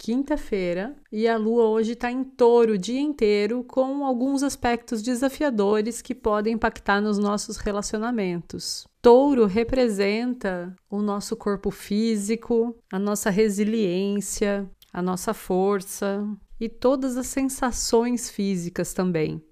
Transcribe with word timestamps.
quinta-feira, 0.00 0.96
e 1.12 1.28
a 1.28 1.36
lua 1.36 1.66
hoje 1.66 1.92
está 1.92 2.10
em 2.10 2.24
touro 2.24 2.72
o 2.72 2.78
dia 2.78 2.98
inteiro, 2.98 3.62
com 3.62 4.06
alguns 4.06 4.42
aspectos 4.42 5.02
desafiadores 5.02 6.00
que 6.00 6.14
podem 6.14 6.54
impactar 6.54 7.02
nos 7.02 7.18
nossos 7.18 7.58
relacionamentos. 7.58 8.86
Touro 9.02 9.44
representa 9.44 10.74
o 10.90 11.02
nosso 11.02 11.36
corpo 11.36 11.70
físico, 11.70 12.74
a 12.90 12.98
nossa 12.98 13.28
resiliência, 13.28 14.66
a 14.90 15.02
nossa 15.02 15.34
força 15.34 16.26
e 16.58 16.66
todas 16.66 17.18
as 17.18 17.26
sensações 17.26 18.30
físicas 18.30 18.94
também. 18.94 19.42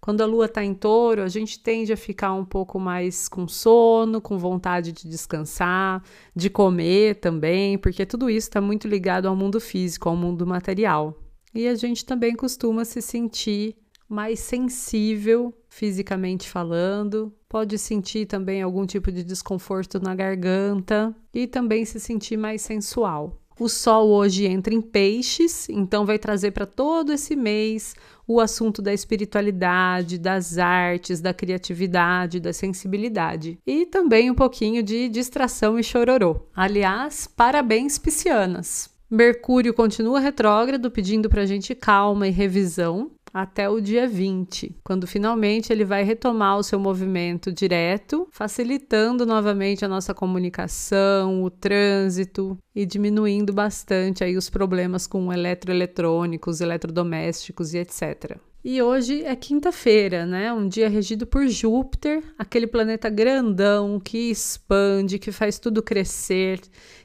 Quando 0.00 0.22
a 0.22 0.26
lua 0.26 0.46
está 0.46 0.64
em 0.64 0.72
touro, 0.72 1.22
a 1.22 1.28
gente 1.28 1.60
tende 1.60 1.92
a 1.92 1.96
ficar 1.96 2.32
um 2.32 2.44
pouco 2.44 2.80
mais 2.80 3.28
com 3.28 3.46
sono, 3.46 4.20
com 4.20 4.38
vontade 4.38 4.92
de 4.92 5.06
descansar, 5.06 6.02
de 6.34 6.48
comer 6.48 7.16
também, 7.16 7.76
porque 7.76 8.06
tudo 8.06 8.30
isso 8.30 8.48
está 8.48 8.60
muito 8.60 8.88
ligado 8.88 9.26
ao 9.26 9.36
mundo 9.36 9.60
físico, 9.60 10.08
ao 10.08 10.16
mundo 10.16 10.46
material. 10.46 11.18
E 11.54 11.68
a 11.68 11.74
gente 11.74 12.04
também 12.04 12.34
costuma 12.34 12.84
se 12.84 13.02
sentir 13.02 13.76
mais 14.08 14.40
sensível 14.40 15.54
fisicamente 15.68 16.48
falando, 16.48 17.32
pode 17.48 17.78
sentir 17.78 18.26
também 18.26 18.60
algum 18.60 18.84
tipo 18.84 19.12
de 19.12 19.22
desconforto 19.22 20.00
na 20.00 20.14
garganta 20.14 21.14
e 21.32 21.46
também 21.46 21.84
se 21.84 22.00
sentir 22.00 22.36
mais 22.36 22.62
sensual. 22.62 23.39
O 23.60 23.68
Sol 23.68 24.08
hoje 24.08 24.46
entra 24.46 24.72
em 24.72 24.80
peixes, 24.80 25.68
então 25.68 26.06
vai 26.06 26.18
trazer 26.18 26.50
para 26.50 26.64
todo 26.64 27.12
esse 27.12 27.36
mês 27.36 27.94
o 28.26 28.40
assunto 28.40 28.80
da 28.80 28.90
espiritualidade, 28.90 30.16
das 30.16 30.56
artes, 30.56 31.20
da 31.20 31.34
criatividade, 31.34 32.40
da 32.40 32.54
sensibilidade. 32.54 33.58
E 33.66 33.84
também 33.84 34.30
um 34.30 34.34
pouquinho 34.34 34.82
de 34.82 35.10
distração 35.10 35.78
e 35.78 35.82
chororô. 35.82 36.40
Aliás, 36.56 37.26
parabéns, 37.26 37.98
piscianas! 37.98 38.88
Mercúrio 39.10 39.74
continua 39.74 40.20
retrógrado, 40.20 40.90
pedindo 40.90 41.28
para 41.28 41.42
a 41.42 41.46
gente 41.46 41.74
calma 41.74 42.28
e 42.28 42.30
revisão 42.30 43.10
até 43.32 43.68
o 43.68 43.80
dia 43.80 44.06
20, 44.08 44.76
quando 44.84 45.06
finalmente 45.06 45.72
ele 45.72 45.84
vai 45.84 46.02
retomar 46.02 46.58
o 46.58 46.62
seu 46.62 46.78
movimento 46.78 47.52
direto, 47.52 48.26
facilitando 48.30 49.24
novamente 49.24 49.84
a 49.84 49.88
nossa 49.88 50.12
comunicação, 50.12 51.42
o 51.42 51.50
trânsito 51.50 52.58
e 52.74 52.84
diminuindo 52.84 53.52
bastante 53.52 54.24
aí 54.24 54.36
os 54.36 54.50
problemas 54.50 55.06
com 55.06 55.32
eletroeletrônicos, 55.32 56.60
eletrodomésticos 56.60 57.74
e 57.74 57.78
etc. 57.78 58.38
E 58.62 58.82
hoje 58.82 59.24
é 59.24 59.34
quinta-feira, 59.34 60.26
né? 60.26 60.52
Um 60.52 60.68
dia 60.68 60.88
regido 60.88 61.26
por 61.26 61.48
Júpiter, 61.48 62.22
aquele 62.38 62.66
planeta 62.66 63.08
grandão 63.08 63.98
que 63.98 64.30
expande, 64.30 65.18
que 65.18 65.32
faz 65.32 65.58
tudo 65.58 65.82
crescer, 65.82 66.60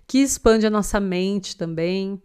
que 0.05 0.17
expande 0.17 0.67
a 0.67 0.69
nossa 0.69 0.99
mente 0.99 1.55
também. 1.55 2.21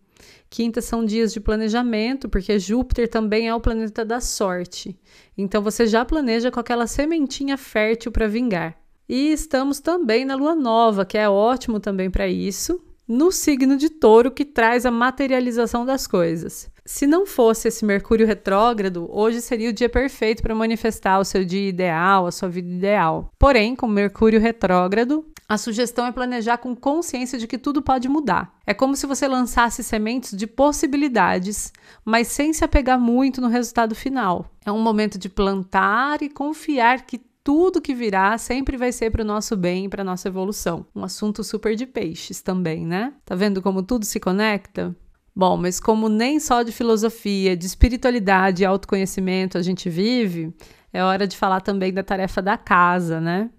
Quinta 0.50 0.82
são 0.82 1.04
dias 1.04 1.32
de 1.32 1.38
planejamento, 1.38 2.28
porque 2.28 2.58
Júpiter 2.58 3.08
também 3.08 3.46
é 3.46 3.54
o 3.54 3.60
planeta 3.60 4.04
da 4.04 4.20
sorte. 4.20 4.98
Então 5.38 5.62
você 5.62 5.86
já 5.86 6.04
planeja 6.04 6.50
com 6.50 6.58
aquela 6.58 6.88
sementinha 6.88 7.56
fértil 7.56 8.10
para 8.10 8.26
vingar. 8.26 8.76
E 9.08 9.30
estamos 9.30 9.78
também 9.78 10.24
na 10.24 10.34
lua 10.34 10.56
nova, 10.56 11.04
que 11.04 11.16
é 11.16 11.28
ótimo 11.28 11.78
também 11.78 12.10
para 12.10 12.26
isso, 12.26 12.84
no 13.06 13.30
signo 13.30 13.76
de 13.76 13.90
Touro, 13.90 14.30
que 14.30 14.44
traz 14.44 14.84
a 14.84 14.90
materialização 14.90 15.86
das 15.86 16.06
coisas. 16.06 16.68
Se 16.84 17.06
não 17.06 17.26
fosse 17.26 17.68
esse 17.68 17.84
Mercúrio 17.84 18.26
retrógrado, 18.26 19.08
hoje 19.10 19.40
seria 19.40 19.70
o 19.70 19.72
dia 19.72 19.88
perfeito 19.88 20.42
para 20.42 20.54
manifestar 20.54 21.20
o 21.20 21.24
seu 21.24 21.44
dia 21.44 21.68
ideal, 21.68 22.26
a 22.26 22.32
sua 22.32 22.48
vida 22.48 22.68
ideal. 22.68 23.30
Porém, 23.38 23.76
com 23.76 23.86
Mercúrio 23.86 24.40
retrógrado, 24.40 25.24
a 25.50 25.58
sugestão 25.58 26.06
é 26.06 26.12
planejar 26.12 26.58
com 26.58 26.76
consciência 26.76 27.36
de 27.36 27.48
que 27.48 27.58
tudo 27.58 27.82
pode 27.82 28.08
mudar. 28.08 28.54
É 28.64 28.72
como 28.72 28.94
se 28.94 29.04
você 29.04 29.26
lançasse 29.26 29.82
sementes 29.82 30.36
de 30.36 30.46
possibilidades, 30.46 31.72
mas 32.04 32.28
sem 32.28 32.52
se 32.52 32.64
apegar 32.64 33.00
muito 33.00 33.40
no 33.40 33.48
resultado 33.48 33.92
final. 33.92 34.48
É 34.64 34.70
um 34.70 34.80
momento 34.80 35.18
de 35.18 35.28
plantar 35.28 36.22
e 36.22 36.30
confiar 36.30 37.04
que 37.04 37.18
tudo 37.42 37.80
que 37.80 37.92
virá 37.92 38.38
sempre 38.38 38.76
vai 38.76 38.92
ser 38.92 39.10
para 39.10 39.22
o 39.22 39.26
nosso 39.26 39.56
bem 39.56 39.86
e 39.86 39.88
para 39.88 40.04
nossa 40.04 40.28
evolução. 40.28 40.86
Um 40.94 41.02
assunto 41.02 41.42
super 41.42 41.74
de 41.74 41.84
peixes 41.84 42.40
também, 42.40 42.86
né? 42.86 43.12
Tá 43.24 43.34
vendo 43.34 43.60
como 43.60 43.82
tudo 43.82 44.04
se 44.04 44.20
conecta? 44.20 44.94
Bom, 45.34 45.56
mas 45.56 45.80
como 45.80 46.08
nem 46.08 46.38
só 46.38 46.62
de 46.62 46.70
filosofia, 46.70 47.56
de 47.56 47.66
espiritualidade 47.66 48.62
e 48.62 48.66
autoconhecimento 48.66 49.58
a 49.58 49.62
gente 49.62 49.90
vive, 49.90 50.54
é 50.92 51.02
hora 51.02 51.26
de 51.26 51.36
falar 51.36 51.60
também 51.60 51.92
da 51.92 52.04
tarefa 52.04 52.40
da 52.40 52.56
casa, 52.56 53.20
né? 53.20 53.50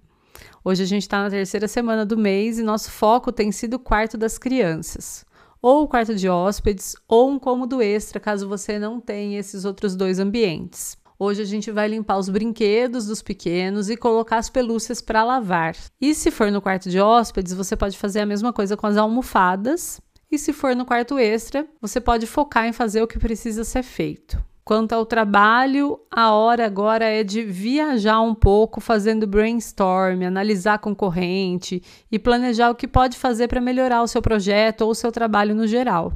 Hoje 0.64 0.84
a 0.84 0.86
gente 0.86 1.04
está 1.04 1.24
na 1.24 1.30
terceira 1.30 1.68
semana 1.68 2.06
do 2.06 2.18
mês 2.18 2.60
e 2.60 2.64
nosso 2.64 2.92
foco 2.92 3.32
tem 3.32 3.52
sido 3.52 3.76
o 3.76 3.80
quarto 3.80 4.18
das 4.18 4.38
crianças. 4.38 5.26
Ou 5.62 5.84
o 5.84 5.88
quarto 5.88 6.16
de 6.16 6.28
hóspedes, 6.28 6.96
ou 7.08 7.30
um 7.30 7.38
cômodo 7.38 7.82
extra, 7.82 8.20
caso 8.20 8.48
você 8.48 8.80
não 8.80 9.00
tenha 9.00 9.40
esses 9.40 9.64
outros 9.64 9.96
dois 9.96 10.18
ambientes. 10.20 10.98
Hoje 11.20 11.44
a 11.44 11.46
gente 11.46 11.70
vai 11.70 11.88
limpar 11.88 12.18
os 12.18 12.30
brinquedos 12.30 13.06
dos 13.06 13.22
pequenos 13.22 13.90
e 13.90 13.96
colocar 13.96 14.38
as 14.38 14.50
pelúcias 14.50 15.02
para 15.02 15.24
lavar. 15.24 15.76
E 16.02 16.16
se 16.16 16.32
for 16.32 16.52
no 16.52 16.60
quarto 16.60 16.90
de 16.90 17.00
hóspedes, 17.00 17.54
você 17.54 17.76
pode 17.76 17.96
fazer 17.96 18.22
a 18.22 18.26
mesma 18.26 18.52
coisa 18.52 18.76
com 18.76 18.88
as 18.88 18.98
almofadas. 18.98 20.02
E 20.32 20.40
se 20.40 20.52
for 20.52 20.76
no 20.76 20.84
quarto 20.84 21.20
extra, 21.20 21.68
você 21.80 22.02
pode 22.02 22.26
focar 22.26 22.66
em 22.66 22.74
fazer 22.74 23.04
o 23.04 23.08
que 23.08 23.20
precisa 23.20 23.64
ser 23.64 23.84
feito. 23.84 24.44
Quanto 24.64 24.94
ao 24.94 25.06
trabalho, 25.06 26.00
a 26.10 26.32
hora 26.32 26.68
agora 26.68 27.06
é 27.06 27.24
de 27.24 27.44
viajar 27.44 28.22
um 28.22 28.36
pouco, 28.36 28.80
fazendo 28.80 29.26
brainstorm, 29.26 30.24
analisar 30.24 30.78
concorrente 30.78 31.82
e 32.12 32.20
planejar 32.20 32.70
o 32.70 32.76
que 32.76 32.88
pode 32.88 33.18
fazer 33.18 33.48
para 33.48 33.60
melhorar 33.60 34.04
o 34.04 34.08
seu 34.08 34.22
projeto 34.22 34.82
ou 34.82 34.92
o 34.92 34.96
seu 34.96 35.12
trabalho 35.12 35.56
no 35.56 35.66
geral. 35.66 36.14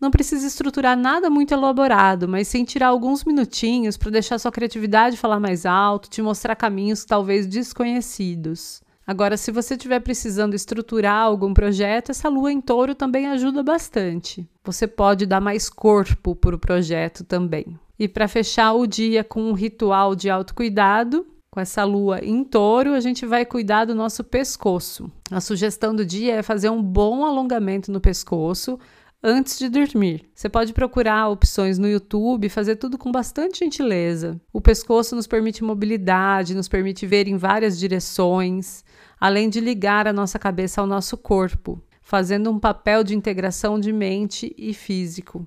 Não 0.00 0.10
precisa 0.10 0.46
estruturar 0.46 0.98
nada 0.98 1.30
muito 1.30 1.54
elaborado, 1.54 2.26
mas 2.26 2.48
sim 2.48 2.64
tirar 2.64 2.88
alguns 2.88 3.24
minutinhos 3.24 3.96
para 3.96 4.10
deixar 4.10 4.38
sua 4.40 4.50
criatividade 4.50 5.16
falar 5.16 5.38
mais 5.38 5.64
alto, 5.64 6.10
te 6.10 6.20
mostrar 6.20 6.56
caminhos 6.56 7.04
talvez 7.04 7.46
desconhecidos. 7.46 8.82
Agora, 9.06 9.36
se 9.36 9.52
você 9.52 9.74
estiver 9.74 10.00
precisando 10.00 10.54
estruturar 10.54 11.22
algum 11.22 11.54
projeto, 11.54 12.10
essa 12.10 12.28
lua 12.28 12.50
em 12.50 12.60
touro 12.60 12.94
também 12.94 13.28
ajuda 13.28 13.62
bastante. 13.62 14.48
Você 14.64 14.86
pode 14.86 15.26
dar 15.26 15.40
mais 15.40 15.68
corpo 15.68 16.34
para 16.34 16.56
o 16.56 16.58
projeto 16.58 17.22
também. 17.22 17.78
E 17.98 18.08
para 18.08 18.26
fechar 18.26 18.72
o 18.72 18.86
dia 18.86 19.22
com 19.22 19.42
um 19.42 19.52
ritual 19.52 20.14
de 20.14 20.28
autocuidado, 20.28 21.26
com 21.54 21.60
essa 21.60 21.84
lua 21.84 22.18
em 22.20 22.42
touro, 22.42 22.94
a 22.94 23.00
gente 23.00 23.24
vai 23.24 23.46
cuidar 23.46 23.84
do 23.84 23.94
nosso 23.94 24.24
pescoço. 24.24 25.08
A 25.30 25.40
sugestão 25.40 25.94
do 25.94 26.04
dia 26.04 26.34
é 26.34 26.42
fazer 26.42 26.68
um 26.68 26.82
bom 26.82 27.24
alongamento 27.24 27.92
no 27.92 28.00
pescoço 28.00 28.76
antes 29.22 29.56
de 29.56 29.68
dormir. 29.68 30.28
Você 30.34 30.48
pode 30.48 30.72
procurar 30.72 31.28
opções 31.28 31.78
no 31.78 31.88
YouTube 31.88 32.48
fazer 32.48 32.74
tudo 32.74 32.98
com 32.98 33.12
bastante 33.12 33.60
gentileza. 33.60 34.40
O 34.52 34.60
pescoço 34.60 35.14
nos 35.14 35.28
permite 35.28 35.62
mobilidade, 35.62 36.56
nos 36.56 36.68
permite 36.68 37.06
ver 37.06 37.28
em 37.28 37.36
várias 37.36 37.78
direções, 37.78 38.84
além 39.20 39.48
de 39.48 39.60
ligar 39.60 40.08
a 40.08 40.12
nossa 40.12 40.40
cabeça 40.40 40.80
ao 40.80 40.88
nosso 40.88 41.16
corpo, 41.16 41.80
fazendo 42.02 42.50
um 42.50 42.58
papel 42.58 43.04
de 43.04 43.14
integração 43.14 43.78
de 43.78 43.92
mente 43.92 44.52
e 44.58 44.74
físico 44.74 45.46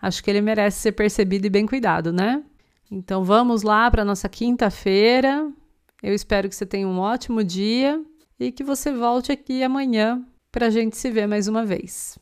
acho 0.00 0.22
que 0.22 0.30
ele 0.30 0.40
merece 0.40 0.80
ser 0.80 0.92
percebido 0.92 1.46
e 1.46 1.50
bem 1.50 1.66
cuidado, 1.66 2.12
né? 2.12 2.42
Então 2.90 3.24
vamos 3.24 3.62
lá 3.62 3.90
para 3.90 4.04
nossa 4.04 4.28
quinta-feira. 4.28 5.50
Eu 6.02 6.14
espero 6.14 6.48
que 6.48 6.54
você 6.54 6.64
tenha 6.64 6.88
um 6.88 6.98
ótimo 6.98 7.42
dia 7.44 8.02
e 8.38 8.52
que 8.52 8.64
você 8.64 8.92
volte 8.92 9.32
aqui 9.32 9.62
amanhã 9.62 10.24
para 10.50 10.66
a 10.66 10.70
gente 10.70 10.96
se 10.96 11.10
ver 11.10 11.26
mais 11.26 11.48
uma 11.48 11.64
vez. 11.64 12.18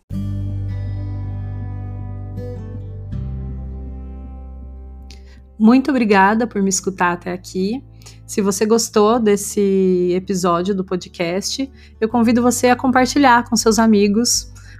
Muito 5.58 5.90
obrigada 5.90 6.46
por 6.46 6.62
me 6.62 6.69
escutar 6.69 7.12
até 7.12 7.32
aqui. 7.32 7.82
Se 8.26 8.42
você 8.42 8.66
gostou 8.66 9.19
desse 9.19 10.12
episódio 10.14 10.75
do 10.75 10.84
podcast, 10.84 11.70
eu 12.00 12.08
convido 12.08 12.42
você 12.42 12.69
a 12.69 12.76
compartilhar 12.76 13.48
com 13.48 13.56
seus 13.56 13.78
amigos 13.78 14.52